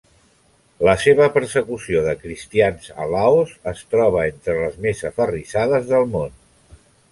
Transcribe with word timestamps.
La 0.85 0.93
seva 1.01 1.27
persecució 1.35 2.01
de 2.07 2.15
cristians 2.23 2.89
a 3.05 3.07
Laos 3.13 3.53
es 3.73 3.85
troba 3.93 4.25
entre 4.33 4.57
les 4.63 4.81
més 4.89 5.07
aferrissades 5.13 5.89
del 5.95 6.13
món. 6.19 6.37